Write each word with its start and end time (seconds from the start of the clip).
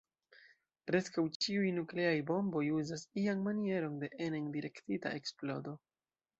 Preskaŭ 0.91 1.23
ĉiuj 1.45 1.73
nukleaj 1.75 2.15
bomboj 2.31 2.65
uzas 2.79 3.05
ian 3.27 3.45
manieron 3.51 4.03
de 4.07 4.13
enen 4.31 4.51
direktita 4.59 5.17
eksplodo. 5.23 5.79